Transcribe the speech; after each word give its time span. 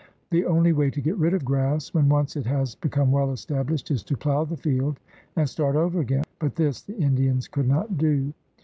The 0.31 0.45
only 0.45 0.73
way 0.73 0.89
to 0.89 0.99
get 0.99 1.15
rid 1.17 1.35
of 1.35 1.45
grass 1.45 1.93
when 1.93 2.09
once 2.09 2.35
it 2.35 2.47
has 2.47 2.73
become 2.73 3.11
well 3.11 3.31
established 3.31 3.91
is 3.91 4.01
to 4.05 4.17
plow 4.17 4.43
the 4.45 4.57
field 4.57 4.99
and 5.35 5.47
start 5.47 5.75
over 5.75 5.99
again, 5.99 6.23
but 6.39 6.55
this 6.55 6.81
the 6.81 6.97
Indians 6.97 7.47
could 7.47 7.67
not 7.67 7.99
do. 7.99 8.33